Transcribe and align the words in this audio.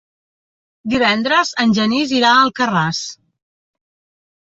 Divendres 0.93 1.53
en 1.65 1.77
Genís 1.81 2.17
irà 2.23 2.33
a 2.39 2.43
Alcarràs. 2.49 3.07